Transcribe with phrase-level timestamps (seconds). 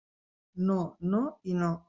[0.71, 0.79] No,
[1.13, 1.23] no
[1.53, 1.71] i no.